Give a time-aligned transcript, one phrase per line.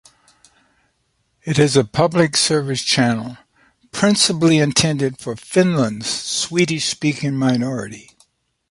[1.43, 3.37] It is a public-service channel
[3.91, 8.09] principally intended for Finland's Swedish-speaking minority.